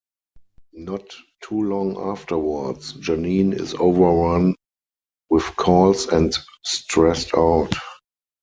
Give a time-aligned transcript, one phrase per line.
[0.73, 1.13] Not
[1.43, 4.55] too long afterwards, Janine is overrun
[5.29, 7.75] with calls and stressed out.